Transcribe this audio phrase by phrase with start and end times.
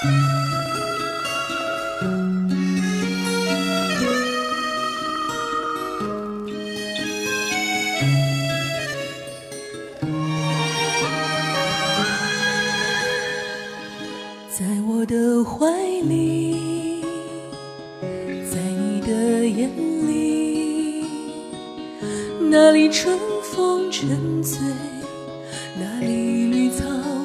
[0.00, 0.06] 在
[14.88, 15.70] 我的怀
[16.08, 17.02] 里，
[18.50, 19.68] 在你的眼
[20.08, 21.04] 里，
[22.50, 24.58] 那里春风沉醉，
[25.78, 27.19] 那里绿草。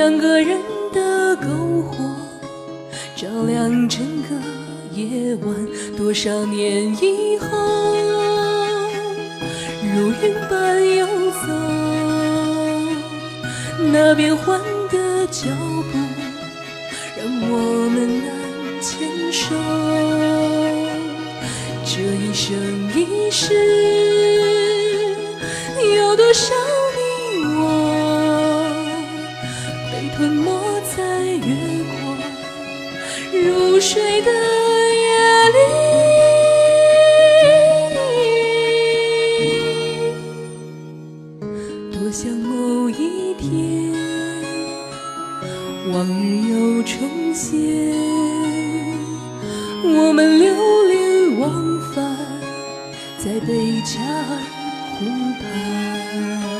[0.00, 0.58] 两个人
[0.94, 1.94] 的篝火
[3.14, 4.30] 照亮整个
[4.94, 5.54] 夜晚。
[5.94, 7.46] 多少年以后，
[9.82, 11.48] 如云般游走，
[13.92, 14.58] 那变幻
[14.90, 15.50] 的脚
[15.92, 15.98] 步
[17.18, 18.32] 让我们难
[18.80, 19.54] 牵手。
[21.84, 22.56] 这一生
[22.94, 23.52] 一世，
[25.94, 26.54] 有多少
[33.92, 35.04] 睡的夜
[35.50, 35.58] 里？
[41.90, 43.50] 多想某一天，
[45.92, 47.58] 往日又重现，
[49.82, 51.50] 我们流连忘
[51.92, 52.16] 返
[53.18, 54.38] 在贝加尔
[55.00, 55.04] 湖
[55.42, 56.59] 畔。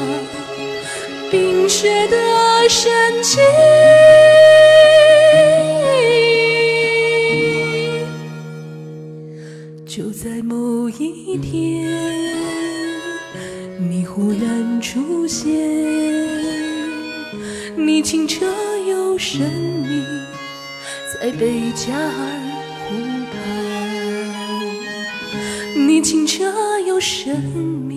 [1.31, 2.17] 冰雪的
[2.67, 2.91] 深
[3.23, 3.41] 情，
[9.85, 11.87] 就在某一天，
[13.79, 15.49] 你忽然出现，
[17.77, 18.45] 你清澈
[18.85, 20.03] 又神秘，
[21.13, 22.39] 在贝加尔
[22.89, 22.95] 湖
[23.31, 23.39] 畔，
[25.87, 26.43] 你清澈
[26.85, 27.90] 又神秘。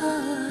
[0.00, 0.47] 啊